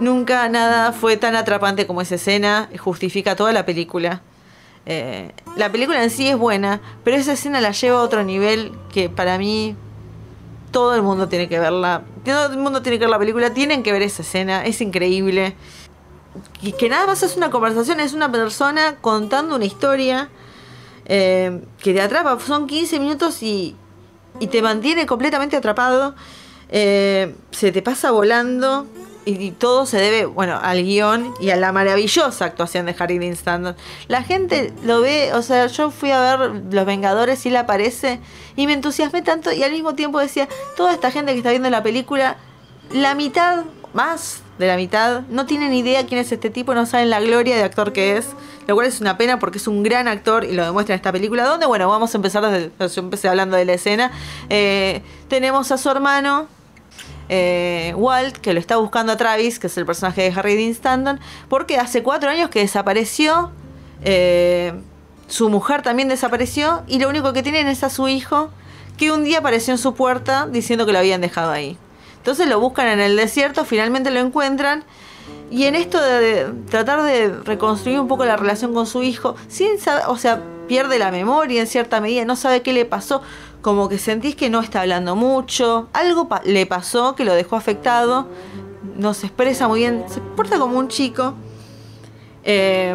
Nunca 0.00 0.48
nada 0.48 0.92
fue 0.92 1.16
tan 1.16 1.36
atrapante 1.36 1.86
como 1.86 2.00
esa 2.00 2.16
escena, 2.16 2.68
justifica 2.78 3.36
toda 3.36 3.52
la 3.52 3.64
película. 3.64 4.22
Eh, 4.86 5.32
la 5.56 5.70
película 5.70 6.02
en 6.02 6.10
sí 6.10 6.28
es 6.28 6.36
buena, 6.36 6.80
pero 7.04 7.16
esa 7.16 7.32
escena 7.32 7.60
la 7.60 7.72
lleva 7.72 8.00
a 8.00 8.02
otro 8.02 8.24
nivel 8.24 8.72
que 8.92 9.08
para 9.08 9.38
mí 9.38 9.76
todo 10.70 10.94
el 10.94 11.02
mundo 11.02 11.28
tiene 11.28 11.48
que 11.48 11.58
verla. 11.58 12.02
Todo 12.24 12.52
el 12.52 12.58
mundo 12.58 12.82
tiene 12.82 12.98
que 12.98 13.04
ver 13.04 13.10
la 13.10 13.18
película, 13.18 13.52
tienen 13.52 13.82
que 13.82 13.92
ver 13.92 14.02
esa 14.02 14.22
escena, 14.22 14.64
es 14.64 14.80
increíble. 14.80 15.54
Y 16.62 16.72
que 16.72 16.88
nada 16.88 17.06
más 17.06 17.22
es 17.22 17.36
una 17.36 17.50
conversación, 17.50 18.00
es 18.00 18.12
una 18.12 18.30
persona 18.30 18.96
contando 19.00 19.56
una 19.56 19.64
historia 19.64 20.28
eh, 21.06 21.60
que 21.82 21.92
te 21.92 22.00
atrapa. 22.00 22.38
Son 22.40 22.66
15 22.66 23.00
minutos 23.00 23.42
y, 23.42 23.76
y 24.38 24.46
te 24.46 24.62
mantiene 24.62 25.06
completamente 25.06 25.56
atrapado. 25.56 26.14
Eh, 26.70 27.34
se 27.50 27.72
te 27.72 27.82
pasa 27.82 28.10
volando 28.12 28.86
y, 29.24 29.50
todo 29.52 29.86
se 29.86 29.98
debe, 29.98 30.24
bueno, 30.24 30.58
al 30.60 30.82
guion 30.82 31.34
y 31.40 31.50
a 31.50 31.56
la 31.56 31.72
maravillosa 31.72 32.44
actuación 32.44 32.86
de 32.86 32.94
Harry 32.98 33.18
Dean. 33.18 33.76
La 34.08 34.22
gente 34.22 34.72
lo 34.84 35.00
ve, 35.00 35.32
o 35.34 35.42
sea, 35.42 35.66
yo 35.66 35.90
fui 35.90 36.10
a 36.10 36.36
ver 36.36 36.62
Los 36.72 36.86
Vengadores 36.86 37.44
y 37.44 37.50
él 37.50 37.56
aparece 37.56 38.20
y 38.56 38.66
me 38.66 38.72
entusiasmé 38.72 39.22
tanto 39.22 39.52
y 39.52 39.62
al 39.62 39.72
mismo 39.72 39.94
tiempo 39.94 40.18
decía, 40.18 40.48
toda 40.76 40.92
esta 40.92 41.10
gente 41.10 41.32
que 41.32 41.38
está 41.38 41.50
viendo 41.50 41.70
la 41.70 41.82
película, 41.82 42.36
la 42.92 43.14
mitad 43.14 43.64
más 43.92 44.42
de 44.60 44.68
la 44.68 44.76
mitad 44.76 45.22
no 45.30 45.46
tienen 45.46 45.72
idea 45.72 46.06
quién 46.06 46.20
es 46.20 46.30
este 46.30 46.50
tipo, 46.50 46.74
no 46.74 46.86
saben 46.86 47.10
la 47.10 47.18
gloria 47.20 47.56
de 47.56 47.64
actor 47.64 47.92
que 47.92 48.16
es 48.16 48.28
lo 48.68 48.76
cual 48.76 48.86
es 48.86 49.00
una 49.00 49.18
pena 49.18 49.40
porque 49.40 49.58
es 49.58 49.66
un 49.66 49.82
gran 49.82 50.06
actor 50.06 50.44
y 50.44 50.52
lo 50.52 50.64
demuestra 50.64 50.94
en 50.94 50.98
esta 50.98 51.10
película, 51.10 51.44
donde, 51.44 51.66
bueno, 51.66 51.88
vamos 51.88 52.14
a 52.14 52.18
empezar 52.18 52.48
desde, 52.48 52.70
yo 52.94 53.00
empecé 53.02 53.28
hablando 53.28 53.56
de 53.56 53.64
la 53.64 53.72
escena, 53.72 54.12
eh, 54.48 55.02
tenemos 55.28 55.72
a 55.72 55.78
su 55.78 55.90
hermano, 55.90 56.46
eh, 57.28 57.92
Walt, 57.96 58.36
que 58.36 58.52
lo 58.52 58.60
está 58.60 58.76
buscando 58.76 59.12
a 59.12 59.16
Travis, 59.16 59.58
que 59.58 59.66
es 59.66 59.76
el 59.76 59.86
personaje 59.86 60.22
de 60.22 60.38
Harry 60.38 60.56
Dean 60.56 60.70
Stanton, 60.70 61.18
porque 61.48 61.78
hace 61.78 62.02
cuatro 62.02 62.30
años 62.30 62.50
que 62.50 62.60
desapareció. 62.60 63.50
Eh, 64.02 64.72
su 65.26 65.48
mujer 65.48 65.82
también 65.82 66.08
desapareció 66.08 66.82
y 66.88 66.98
lo 66.98 67.08
único 67.08 67.32
que 67.32 67.42
tienen 67.42 67.68
es 67.68 67.84
a 67.84 67.90
su 67.90 68.08
hijo 68.08 68.50
que 68.96 69.12
un 69.12 69.22
día 69.22 69.38
apareció 69.38 69.72
en 69.72 69.78
su 69.78 69.94
puerta 69.94 70.48
diciendo 70.50 70.86
que 70.86 70.92
lo 70.92 70.98
habían 70.98 71.20
dejado 71.20 71.52
ahí. 71.52 71.78
Entonces 72.20 72.46
lo 72.48 72.60
buscan 72.60 72.86
en 72.86 73.00
el 73.00 73.16
desierto, 73.16 73.64
finalmente 73.64 74.10
lo 74.10 74.20
encuentran 74.20 74.84
y 75.50 75.64
en 75.64 75.74
esto 75.74 76.00
de, 76.00 76.52
tratar 76.70 77.02
de 77.02 77.28
reconstruir 77.28 77.98
un 77.98 78.06
poco 78.06 78.24
la 78.24 78.36
relación 78.36 78.72
con 78.72 78.86
su 78.86 79.02
hijo, 79.02 79.34
sin 79.48 79.70
o 80.06 80.16
sea, 80.16 80.42
pierde 80.68 80.98
la 80.98 81.10
memoria 81.10 81.60
en 81.60 81.66
cierta 81.66 82.00
medida, 82.00 82.24
no 82.24 82.36
sabe 82.36 82.62
qué 82.62 82.72
le 82.72 82.84
pasó, 82.84 83.20
como 83.60 83.88
que 83.88 83.98
sentís 83.98 84.36
que 84.36 84.48
no 84.48 84.60
está 84.60 84.82
hablando 84.82 85.16
mucho, 85.16 85.88
algo 85.92 86.28
le 86.44 86.66
pasó 86.66 87.16
que 87.16 87.24
lo 87.24 87.34
dejó 87.34 87.56
afectado, 87.56 88.28
no 88.96 89.12
se 89.12 89.26
expresa 89.26 89.66
muy 89.66 89.80
bien, 89.80 90.04
se 90.08 90.20
porta 90.20 90.58
como 90.58 90.78
un 90.78 90.88
chico. 90.88 91.34
Eh, 92.44 92.94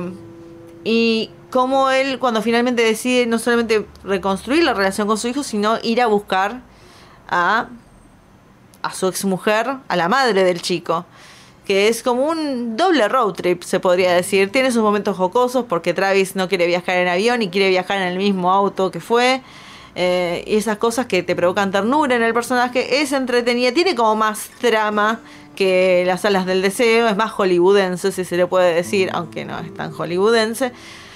y 0.84 1.30
como 1.52 1.90
él 1.90 2.20
cuando 2.20 2.42
finalmente 2.42 2.84
decide 2.84 3.26
no 3.26 3.40
solamente 3.40 3.86
reconstruir 4.04 4.64
la 4.64 4.74
relación 4.74 5.08
con 5.08 5.18
su 5.18 5.28
hijo, 5.28 5.44
sino 5.44 5.78
ir 5.84 6.02
a 6.02 6.08
buscar 6.08 6.62
a, 7.28 7.68
a 8.86 8.94
su 8.94 9.08
exmujer, 9.08 9.78
a 9.88 9.96
la 9.96 10.08
madre 10.08 10.44
del 10.44 10.62
chico. 10.62 11.06
Que 11.66 11.88
es 11.88 12.04
como 12.04 12.28
un 12.28 12.78
doble 12.78 13.08
road 13.08 13.34
trip, 13.34 13.64
se 13.64 13.80
podría 13.80 14.14
decir. 14.14 14.52
Tiene 14.52 14.72
sus 14.72 14.84
momentos 14.84 15.18
jocosos 15.18 15.66
porque 15.68 15.96
Travis 15.96 16.36
no 16.36 16.48
quiere 16.48 16.68
viajar 16.68 16.98
en 16.98 17.08
avión 17.08 17.42
y 17.42 17.50
quiere 17.50 17.70
viajar 17.70 17.98
en 17.98 18.08
el 18.08 18.18
mismo 18.18 18.52
auto 18.52 18.92
que 18.92 19.00
fue. 19.00 19.42
Eh, 19.96 20.44
y 20.46 20.58
esas 20.58 20.78
cosas 20.78 21.08
que 21.08 21.24
te 21.24 21.36
provocan 21.36 21.72
ternura 21.72 22.16
en 22.16 22.22
el 22.22 22.36
personaje. 22.36 23.02
Es 23.02 23.12
entretenida, 23.12 23.72
tiene 23.72 23.96
como 23.96 24.16
más 24.16 24.52
trama 24.62 25.22
que 25.56 26.04
las 26.06 26.24
alas 26.26 26.46
del 26.46 26.62
deseo. 26.62 27.08
Es 27.08 27.18
más 27.18 27.32
hollywoodense, 27.32 28.12
si 28.12 28.24
se 28.24 28.38
le 28.38 28.46
puede 28.46 28.76
decir, 28.76 29.10
aunque 29.14 29.46
no 29.46 29.58
es 29.58 29.74
tan 29.74 29.92
hollywoodense. 29.92 30.72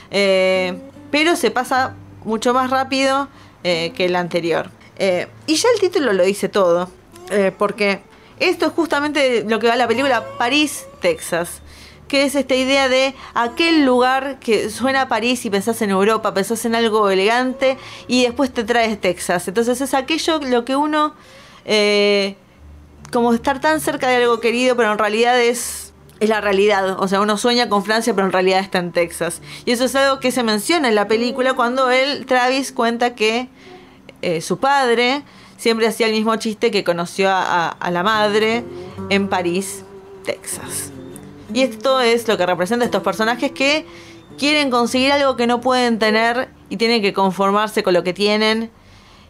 Eh, 0.10 0.76
pero 1.12 1.36
se 1.36 1.52
pasa 1.52 1.94
mucho 2.26 2.56
más 2.56 2.72
rápido 2.72 3.28
eh, 3.64 3.94
que 3.96 4.06
el 4.06 4.16
anterior. 4.16 4.72
y 4.98 5.56
ya 5.56 5.70
el 5.76 5.80
título 5.80 6.12
lo 6.14 6.24
dice 6.24 6.50
todo. 6.50 6.90
Porque 7.58 8.02
esto 8.40 8.68
es 8.68 8.74
justamente 8.74 9.44
lo 9.48 9.60
que 9.60 9.68
va 9.68 9.74
a 9.74 9.78
la 9.78 9.88
película 9.88 10.24
París, 10.38 10.86
Texas. 11.02 11.62
Que 12.08 12.24
es 12.24 12.34
esta 12.36 12.56
idea 12.56 12.90
de 12.90 13.14
aquel 13.36 13.86
lugar 13.86 14.40
que 14.40 14.70
suena 14.70 15.02
a 15.02 15.08
París 15.08 15.46
y 15.46 15.50
pensás 15.50 15.82
en 15.82 15.92
Europa, 15.92 16.34
pensás 16.34 16.66
en 16.66 16.74
algo 16.74 17.10
elegante 17.10 17.78
y 18.08 18.24
después 18.24 18.52
te 18.52 18.64
traes 18.64 19.00
Texas. 19.00 19.48
Entonces 19.48 19.80
es 19.82 19.94
aquello 19.94 20.40
lo 20.40 20.66
que 20.66 20.76
uno, 20.76 21.14
eh, 21.66 22.36
como 23.12 23.34
estar 23.34 23.62
tan 23.62 23.80
cerca 23.80 24.08
de 24.08 24.16
algo 24.16 24.40
querido, 24.40 24.76
pero 24.76 24.92
en 24.92 24.98
realidad 24.98 25.40
es, 25.40 25.94
es 26.20 26.30
la 26.30 26.42
realidad. 26.42 27.00
O 27.00 27.08
sea, 27.08 27.22
uno 27.22 27.38
sueña 27.38 27.70
con 27.70 27.84
Francia, 27.84 28.16
pero 28.16 28.26
en 28.26 28.34
realidad 28.34 28.62
está 28.62 28.80
en 28.80 28.92
Texas. 28.92 29.42
Y 29.66 29.72
eso 29.72 29.86
es 29.86 29.96
algo 29.96 30.20
que 30.20 30.32
se 30.32 30.42
menciona 30.42 30.88
en 30.88 30.96
la 30.96 31.08
película 31.08 31.54
cuando 31.54 31.92
él, 31.92 32.26
Travis, 32.26 32.72
cuenta 32.72 33.14
que 33.14 33.50
eh, 34.24 34.42
su 34.42 34.58
padre 34.58 35.24
siempre 35.60 35.88
hacía 35.88 36.08
el 36.08 36.14
mismo 36.14 36.36
chiste 36.38 36.72
que 36.72 36.84
conoció 36.84 37.30
a, 37.30 37.76
la 37.92 38.02
madre 38.02 38.64
en 39.10 39.28
París, 39.28 39.84
Texas. 40.24 40.92
Y 41.54 41.62
esto 41.62 42.00
es 42.00 42.28
lo 42.28 42.38
que 42.38 42.46
representa 42.46 42.86
estos 42.86 43.04
personajes 43.04 43.52
que 43.52 43.86
quieren 44.38 44.72
conseguir 44.72 45.12
algo 45.12 45.36
que 45.36 45.48
no 45.48 45.60
pueden 45.60 46.00
tener 46.00 46.50
y 46.70 46.78
tienen 46.78 47.02
que 47.02 47.14
conformarse 47.14 47.84
con 47.84 47.94
lo 47.94 48.04
que 48.04 48.14
tienen. 48.14 48.72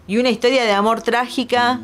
Y 0.07 0.17
una 0.17 0.29
historia 0.29 0.63
de 0.63 0.71
amor 0.71 1.01
trágica. 1.01 1.79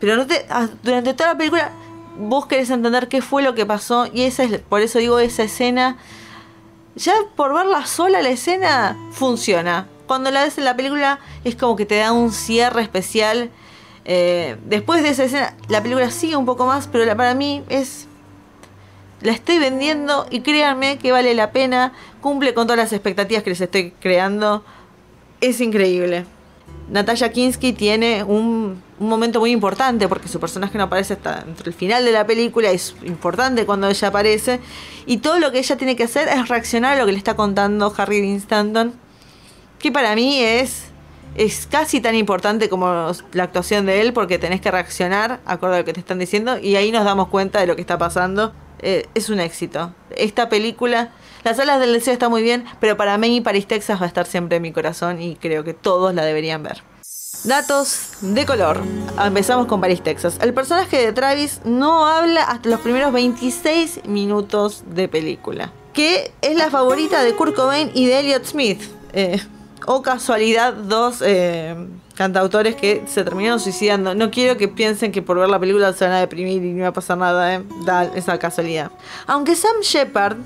Pero 0.00 0.16
no 0.16 0.26
te, 0.26 0.46
ah, 0.48 0.68
durante 0.82 1.12
toda 1.12 1.32
la 1.32 1.38
película 1.38 1.70
vos 2.16 2.46
querés 2.46 2.70
entender 2.70 3.08
qué 3.08 3.20
fue 3.20 3.42
lo 3.42 3.54
que 3.54 3.66
pasó. 3.66 4.08
Y 4.12 4.22
esa 4.22 4.44
es, 4.44 4.60
por 4.60 4.80
eso 4.80 4.98
digo, 4.98 5.18
esa 5.18 5.42
escena. 5.42 5.98
Ya 6.96 7.14
por 7.36 7.52
verla 7.52 7.84
sola 7.86 8.22
la 8.22 8.30
escena 8.30 8.96
funciona 9.12 9.86
cuando 10.08 10.32
la 10.32 10.42
ves 10.42 10.58
en 10.58 10.64
la 10.64 10.74
película 10.74 11.20
es 11.44 11.54
como 11.54 11.76
que 11.76 11.86
te 11.86 11.98
da 11.98 12.10
un 12.10 12.32
cierre 12.32 12.82
especial. 12.82 13.50
Eh, 14.04 14.56
después 14.64 15.02
de 15.02 15.10
esa 15.10 15.24
escena, 15.24 15.54
la 15.68 15.82
película 15.82 16.10
sigue 16.10 16.34
un 16.34 16.46
poco 16.46 16.66
más, 16.66 16.88
pero 16.88 17.16
para 17.16 17.34
mí 17.34 17.62
es. 17.68 18.06
La 19.20 19.32
estoy 19.32 19.58
vendiendo 19.58 20.26
y 20.30 20.40
créanme 20.40 20.98
que 20.98 21.12
vale 21.12 21.34
la 21.34 21.52
pena. 21.52 21.92
Cumple 22.20 22.54
con 22.54 22.66
todas 22.66 22.78
las 22.78 22.92
expectativas 22.92 23.42
que 23.44 23.50
les 23.50 23.60
estoy 23.60 23.92
creando. 24.00 24.64
Es 25.40 25.60
increíble. 25.60 26.24
Natalia 26.90 27.30
Kinsky 27.30 27.72
tiene 27.74 28.24
un, 28.24 28.82
momento 28.98 29.38
muy 29.40 29.52
importante 29.52 30.08
porque 30.08 30.26
su 30.26 30.40
personaje 30.40 30.76
no 30.78 30.84
aparece 30.84 31.14
hasta 31.14 31.44
el 31.64 31.72
final 31.72 32.04
de 32.04 32.12
la 32.12 32.26
película. 32.26 32.70
Es 32.70 32.94
importante 33.04 33.66
cuando 33.66 33.88
ella 33.88 34.08
aparece. 34.08 34.60
Y 35.04 35.18
todo 35.18 35.38
lo 35.38 35.52
que 35.52 35.58
ella 35.58 35.76
tiene 35.76 35.96
que 35.96 36.04
hacer 36.04 36.28
es 36.28 36.48
reaccionar 36.48 36.96
a 36.96 37.00
lo 37.00 37.06
que 37.06 37.12
le 37.12 37.18
está 37.18 37.34
contando 37.34 37.92
Harry 37.96 38.20
Dean 38.20 38.40
que 39.78 39.92
para 39.92 40.14
mí 40.14 40.40
es, 40.40 40.84
es 41.34 41.66
casi 41.66 42.00
tan 42.00 42.14
importante 42.14 42.68
como 42.68 43.12
la 43.32 43.42
actuación 43.42 43.86
de 43.86 44.00
él, 44.00 44.12
porque 44.12 44.38
tenés 44.38 44.60
que 44.60 44.70
reaccionar 44.70 45.40
acorde 45.46 45.76
a 45.76 45.78
lo 45.80 45.84
que 45.84 45.92
te 45.92 46.00
están 46.00 46.18
diciendo, 46.18 46.58
y 46.58 46.76
ahí 46.76 46.90
nos 46.90 47.04
damos 47.04 47.28
cuenta 47.28 47.60
de 47.60 47.66
lo 47.66 47.76
que 47.76 47.82
está 47.82 47.98
pasando. 47.98 48.52
Eh, 48.80 49.06
es 49.14 49.28
un 49.28 49.40
éxito. 49.40 49.92
Esta 50.10 50.48
película, 50.48 51.10
las 51.42 51.58
alas 51.58 51.80
del 51.80 51.92
deseo 51.92 52.12
está 52.12 52.28
muy 52.28 52.42
bien, 52.42 52.64
pero 52.80 52.96
para 52.96 53.18
mí 53.18 53.40
Paris, 53.40 53.66
Texas 53.66 54.00
va 54.00 54.04
a 54.04 54.08
estar 54.08 54.26
siempre 54.26 54.56
en 54.56 54.62
mi 54.62 54.72
corazón 54.72 55.20
y 55.20 55.34
creo 55.36 55.64
que 55.64 55.74
todos 55.74 56.14
la 56.14 56.24
deberían 56.24 56.62
ver. 56.62 56.82
Datos 57.44 58.14
de 58.20 58.44
color. 58.46 58.82
Empezamos 59.24 59.66
con 59.66 59.80
Paris, 59.80 60.02
Texas. 60.02 60.38
El 60.40 60.54
personaje 60.54 60.98
de 60.98 61.12
Travis 61.12 61.60
no 61.64 62.06
habla 62.06 62.42
hasta 62.42 62.68
los 62.68 62.80
primeros 62.80 63.12
26 63.12 64.06
minutos 64.06 64.82
de 64.86 65.08
película. 65.08 65.72
Que 65.92 66.32
es 66.42 66.56
la 66.56 66.70
favorita 66.70 67.22
de 67.22 67.34
Kurt 67.34 67.54
Cobain 67.54 67.90
y 67.94 68.06
de 68.06 68.20
Elliot 68.20 68.44
Smith. 68.44 68.82
Eh, 69.12 69.40
o 69.90 70.02
casualidad, 70.02 70.74
dos 70.74 71.22
eh, 71.24 71.74
cantautores 72.14 72.76
que 72.76 73.02
se 73.06 73.24
terminaron 73.24 73.58
suicidando. 73.58 74.14
No 74.14 74.30
quiero 74.30 74.58
que 74.58 74.68
piensen 74.68 75.12
que 75.12 75.22
por 75.22 75.38
ver 75.38 75.48
la 75.48 75.58
película 75.58 75.94
se 75.94 76.04
van 76.04 76.12
a 76.12 76.20
deprimir 76.20 76.62
y 76.62 76.74
no 76.74 76.82
va 76.82 76.88
a 76.88 76.92
pasar 76.92 77.16
nada, 77.16 77.54
eh. 77.54 77.62
da 77.86 78.04
esa 78.04 78.38
casualidad. 78.38 78.90
Aunque 79.26 79.56
Sam 79.56 79.80
Shepard, 79.80 80.36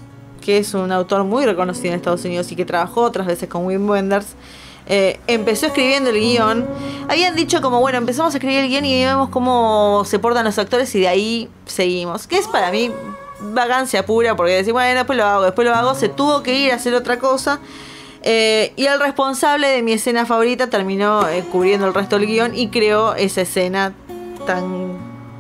que 0.40 0.58
es 0.58 0.74
un 0.74 0.92
autor 0.92 1.24
muy 1.24 1.44
reconocido 1.44 1.88
en 1.88 1.94
Estados 1.94 2.24
Unidos 2.24 2.52
y 2.52 2.56
que 2.56 2.64
trabajó 2.64 3.00
otras 3.00 3.26
veces 3.26 3.48
con 3.48 3.66
Wim 3.66 3.90
Wenders, 3.90 4.28
eh, 4.86 5.18
empezó 5.26 5.66
escribiendo 5.66 6.10
el 6.10 6.20
guion. 6.20 6.64
Habían 7.08 7.34
dicho 7.34 7.60
como, 7.60 7.80
bueno, 7.80 7.98
empezamos 7.98 8.32
a 8.34 8.38
escribir 8.38 8.60
el 8.60 8.68
guion 8.68 8.84
y 8.84 9.04
vemos 9.04 9.28
cómo 9.30 10.04
se 10.06 10.20
portan 10.20 10.44
los 10.44 10.56
actores 10.56 10.94
y 10.94 11.00
de 11.00 11.08
ahí 11.08 11.48
seguimos. 11.66 12.28
Que 12.28 12.38
es 12.38 12.46
para 12.46 12.70
mí 12.70 12.92
vagancia 13.40 14.06
pura, 14.06 14.36
porque 14.36 14.52
decir, 14.52 14.72
bueno, 14.72 14.98
después 14.98 15.18
lo 15.18 15.24
hago, 15.24 15.42
después 15.42 15.66
lo 15.66 15.74
hago, 15.74 15.96
se 15.96 16.08
tuvo 16.08 16.44
que 16.44 16.56
ir 16.56 16.70
a 16.70 16.76
hacer 16.76 16.94
otra 16.94 17.18
cosa. 17.18 17.58
Eh, 18.22 18.72
y 18.76 18.86
el 18.86 19.00
responsable 19.00 19.68
de 19.68 19.82
mi 19.82 19.92
escena 19.92 20.26
favorita 20.26 20.68
terminó 20.68 21.28
eh, 21.28 21.44
cubriendo 21.50 21.86
el 21.86 21.94
resto 21.94 22.18
del 22.18 22.28
guion 22.28 22.56
y 22.56 22.68
creó 22.68 23.14
esa 23.14 23.40
escena 23.40 23.94
tan, 24.46 24.96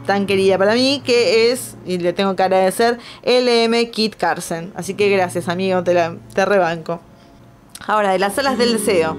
tan 0.06 0.26
querida 0.26 0.58
para 0.58 0.74
mí, 0.74 1.00
que 1.04 1.52
es, 1.52 1.76
y 1.86 1.98
le 1.98 2.12
tengo 2.12 2.34
que 2.34 2.42
agradecer, 2.42 2.98
LM 3.24 3.90
Kit 3.90 4.16
Carson. 4.16 4.72
Así 4.74 4.94
que 4.94 5.08
gracias, 5.08 5.48
amigo, 5.48 5.82
te, 5.84 5.94
la, 5.94 6.16
rebanco. 6.34 7.00
Ahora, 7.86 8.12
de 8.12 8.18
las 8.18 8.34
salas 8.34 8.58
del 8.58 8.72
deseo. 8.72 9.16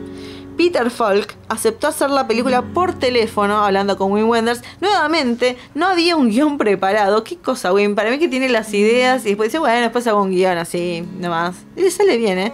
Peter 0.57 0.91
Falk 0.91 1.35
aceptó 1.49 1.87
hacer 1.87 2.11
la 2.11 2.27
película 2.27 2.61
por 2.61 2.93
teléfono, 2.93 3.65
hablando 3.65 3.97
con 3.97 4.11
Wim 4.11 4.29
Wenders. 4.29 4.61
Nuevamente, 4.81 5.57
no 5.73 5.87
había 5.87 6.15
un 6.15 6.29
guion 6.29 6.59
preparado. 6.59 7.23
¿Qué 7.23 7.37
cosa, 7.37 7.73
Wim? 7.73 7.95
Para 7.95 8.11
mí 8.11 8.19
que 8.19 8.27
tiene 8.27 8.49
las 8.49 8.71
ideas 8.73 9.25
y 9.25 9.29
después 9.29 9.49
dice, 9.49 9.57
bueno, 9.57 9.81
después 9.81 10.05
hago 10.05 10.21
un 10.21 10.29
guion 10.29 10.57
así, 10.59 11.03
nomás. 11.19 11.55
Y 11.75 11.81
le 11.81 11.89
sale 11.89 12.17
bien, 12.17 12.37
¿eh? 12.37 12.53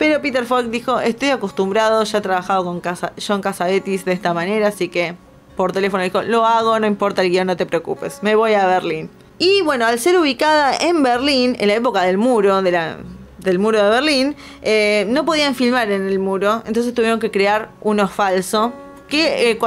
Pero 0.00 0.22
Peter 0.22 0.46
Falk 0.46 0.70
dijo, 0.70 0.98
estoy 0.98 1.28
acostumbrado, 1.28 2.02
ya 2.04 2.18
he 2.18 2.20
trabajado 2.22 2.64
con 2.64 2.80
John 3.20 3.42
Casavetis 3.42 4.06
de 4.06 4.12
esta 4.12 4.32
manera, 4.32 4.68
así 4.68 4.88
que 4.88 5.14
por 5.56 5.72
teléfono 5.72 6.02
dijo, 6.02 6.22
lo 6.22 6.46
hago, 6.46 6.80
no 6.80 6.86
importa 6.86 7.20
el 7.20 7.28
guion, 7.28 7.46
no 7.48 7.54
te 7.54 7.66
preocupes, 7.66 8.22
me 8.22 8.34
voy 8.34 8.54
a 8.54 8.66
Berlín. 8.66 9.10
Y 9.38 9.60
bueno, 9.60 9.84
al 9.84 9.98
ser 9.98 10.16
ubicada 10.16 10.74
en 10.74 11.02
Berlín, 11.02 11.54
en 11.60 11.68
la 11.68 11.74
época 11.74 12.00
del 12.00 12.16
muro, 12.16 12.62
del 12.62 13.58
muro 13.58 13.84
de 13.84 13.90
Berlín, 13.90 14.36
eh, 14.62 15.04
no 15.10 15.26
podían 15.26 15.54
filmar 15.54 15.90
en 15.90 16.08
el 16.08 16.18
muro, 16.18 16.62
entonces 16.64 16.94
tuvieron 16.94 17.20
que 17.20 17.30
crear 17.30 17.68
uno 17.82 18.08
falso. 18.08 18.72
Que 19.06 19.50
eh, 19.50 19.58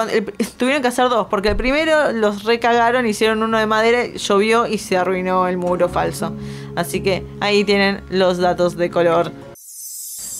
tuvieron 0.57 0.81
que 0.81 0.87
hacer 0.87 1.09
dos, 1.09 1.27
porque 1.29 1.49
el 1.49 1.57
primero 1.57 2.11
los 2.11 2.43
recagaron, 2.43 3.05
hicieron 3.05 3.43
uno 3.43 3.59
de 3.59 3.67
madera, 3.67 4.07
llovió 4.07 4.65
y 4.65 4.79
se 4.79 4.97
arruinó 4.97 5.47
el 5.47 5.57
muro 5.57 5.89
falso. 5.89 6.33
Así 6.75 7.01
que 7.01 7.23
ahí 7.39 7.63
tienen 7.65 8.01
los 8.09 8.39
datos 8.39 8.77
de 8.77 8.89
color 8.89 9.31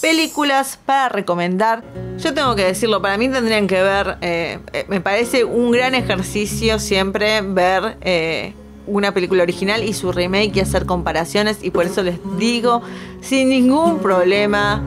películas 0.03 0.77
para 0.85 1.07
recomendar. 1.07 1.81
Yo 2.19 2.33
tengo 2.33 2.57
que 2.57 2.65
decirlo, 2.65 3.01
para 3.01 3.17
mí 3.17 3.29
tendrían 3.29 3.67
que 3.67 3.81
ver, 3.81 4.17
eh, 4.19 4.59
eh, 4.73 4.83
me 4.89 4.99
parece 4.99 5.45
un 5.45 5.71
gran 5.71 5.95
ejercicio 5.95 6.77
siempre 6.77 7.39
ver 7.41 7.95
eh, 8.01 8.53
una 8.85 9.13
película 9.13 9.43
original 9.43 9.81
y 9.81 9.93
su 9.93 10.11
remake 10.11 10.57
y 10.57 10.59
hacer 10.59 10.85
comparaciones 10.85 11.63
y 11.63 11.71
por 11.71 11.85
eso 11.85 12.03
les 12.03 12.19
digo, 12.37 12.81
sin 13.21 13.47
ningún 13.47 13.99
problema, 13.99 14.83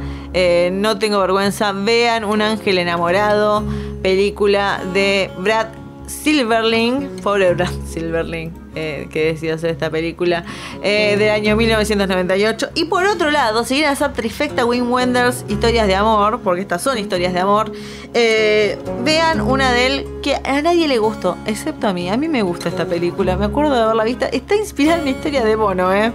no 0.73 0.99
tengo 0.99 1.19
vergüenza, 1.21 1.73
vean 1.73 2.23
Un 2.23 2.43
ángel 2.43 2.77
enamorado, 2.77 3.65
película 4.03 4.83
de 4.93 5.31
Brad 5.39 5.69
Silverling, 6.07 7.09
pobre 7.23 7.55
Brad 7.55 7.73
Silverling 7.89 8.67
eh, 8.79 9.09
que 9.11 9.33
decidió 9.33 9.55
hacer 9.55 9.71
esta 9.71 9.89
película 9.89 10.45
eh, 10.83 11.17
del 11.19 11.31
año 11.31 11.57
1998. 11.57 12.69
Y 12.75 12.85
por 12.85 13.07
otro 13.07 13.31
lado, 13.31 13.65
si 13.65 13.75
quieren 13.77 13.91
hacer 13.91 14.13
trifecta 14.13 14.67
Wim 14.67 14.93
Wenders 14.93 15.47
historias 15.49 15.87
de 15.87 15.95
amor, 15.95 16.41
porque 16.45 16.61
estas 16.61 16.83
son 16.83 16.99
historias 16.99 17.33
de 17.33 17.41
amor, 17.41 17.73
eh, 18.13 18.79
vean 19.03 19.41
una 19.41 19.73
de 19.73 19.87
él 19.87 20.07
que 20.23 20.35
a 20.35 20.61
nadie 20.61 20.89
le 20.89 20.99
gustó, 20.99 21.39
excepto 21.47 21.89
a 21.89 21.95
mí. 21.95 22.11
A 22.11 22.19
mí 22.19 22.29
me 22.29 22.43
gusta 22.43 22.69
esta 22.69 22.85
película, 22.85 23.37
me 23.37 23.47
acuerdo 23.47 23.75
de 23.75 23.81
haberla 23.81 24.05
vista. 24.05 24.27
Está 24.27 24.57
inspirada 24.57 24.99
en 24.99 25.05
la 25.07 25.11
historia 25.13 25.43
de 25.43 25.57
Bono, 25.57 25.93
¿eh? 25.95 26.13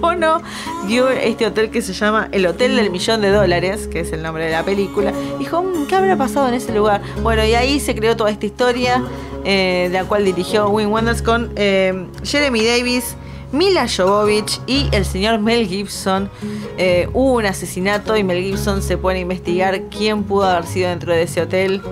Bono 0.00 0.42
vio 0.86 1.08
este 1.10 1.46
hotel 1.46 1.70
que 1.70 1.82
se 1.82 1.92
llama 1.92 2.28
el 2.32 2.46
Hotel 2.46 2.76
del 2.76 2.90
Millón 2.90 3.20
de 3.20 3.30
Dólares, 3.30 3.86
que 3.86 4.00
es 4.00 4.12
el 4.12 4.22
nombre 4.22 4.46
de 4.46 4.52
la 4.52 4.64
película. 4.64 5.12
Dijo, 5.38 5.62
"Mm, 5.62 5.86
¿qué 5.86 5.96
habrá 5.96 6.16
pasado 6.16 6.48
en 6.48 6.54
ese 6.54 6.72
lugar? 6.74 7.02
Bueno, 7.22 7.44
y 7.44 7.54
ahí 7.54 7.80
se 7.80 7.94
creó 7.94 8.16
toda 8.16 8.30
esta 8.30 8.46
historia, 8.46 9.02
eh, 9.44 9.88
la 9.92 10.04
cual 10.04 10.24
dirigió 10.24 10.68
Wim 10.68 10.90
Wenders 10.90 11.22
con 11.22 11.50
eh, 11.56 12.06
Jeremy 12.24 12.64
Davis, 12.64 13.16
Mila 13.52 13.86
Jovovich 13.88 14.60
y 14.66 14.88
el 14.92 15.04
señor 15.04 15.40
Mel 15.40 15.66
Gibson. 15.66 16.30
Eh, 16.78 17.08
hubo 17.12 17.32
un 17.34 17.46
asesinato 17.46 18.16
y 18.16 18.24
Mel 18.24 18.42
Gibson 18.42 18.82
se 18.82 18.96
pone 18.96 19.18
a 19.18 19.22
investigar 19.22 19.82
quién 19.90 20.22
pudo 20.24 20.44
haber 20.44 20.66
sido 20.66 20.88
dentro 20.88 21.12
de 21.12 21.22
ese 21.22 21.42
hotel. 21.42 21.82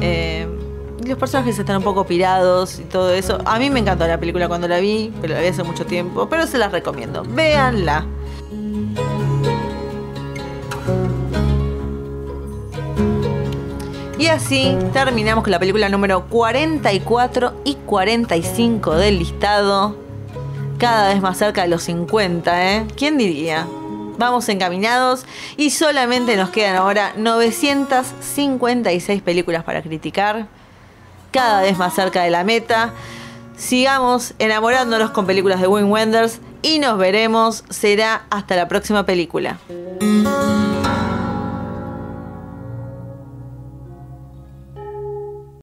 Eh, 0.00 0.46
los 1.08 1.18
personajes 1.18 1.58
están 1.58 1.78
un 1.78 1.82
poco 1.82 2.04
pirados 2.04 2.78
y 2.78 2.84
todo 2.84 3.12
eso. 3.12 3.38
A 3.44 3.58
mí 3.58 3.70
me 3.70 3.80
encantó 3.80 4.06
la 4.06 4.20
película 4.20 4.46
cuando 4.46 4.68
la 4.68 4.78
vi, 4.78 5.12
pero 5.20 5.34
la 5.34 5.40
vi 5.40 5.48
hace 5.48 5.62
mucho 5.62 5.86
tiempo. 5.86 6.28
Pero 6.28 6.46
se 6.46 6.58
las 6.58 6.70
recomiendo. 6.70 7.24
Véanla. 7.24 8.06
Y 14.18 14.26
así 14.26 14.76
terminamos 14.92 15.44
con 15.44 15.52
la 15.52 15.58
película 15.58 15.88
número 15.88 16.26
44 16.26 17.62
y 17.64 17.74
45 17.74 18.96
del 18.96 19.20
listado. 19.20 19.96
Cada 20.76 21.08
vez 21.08 21.22
más 21.22 21.38
cerca 21.38 21.62
de 21.62 21.68
los 21.68 21.84
50, 21.84 22.74
¿eh? 22.74 22.86
¿Quién 22.96 23.16
diría? 23.16 23.66
Vamos 24.18 24.48
encaminados 24.48 25.24
y 25.56 25.70
solamente 25.70 26.36
nos 26.36 26.50
quedan 26.50 26.76
ahora 26.76 27.12
956 27.16 29.22
películas 29.22 29.64
para 29.64 29.82
criticar. 29.82 30.57
Cada 31.30 31.62
vez 31.62 31.78
más 31.78 31.94
cerca 31.94 32.22
de 32.22 32.30
la 32.30 32.44
meta. 32.44 32.92
Sigamos 33.56 34.34
enamorándonos 34.38 35.10
con 35.10 35.26
películas 35.26 35.60
de 35.60 35.66
Wim 35.66 35.90
Wenders 35.90 36.40
y 36.62 36.78
nos 36.78 36.98
veremos. 36.98 37.64
Será 37.70 38.24
hasta 38.30 38.56
la 38.56 38.68
próxima 38.68 39.04
película. 39.04 39.58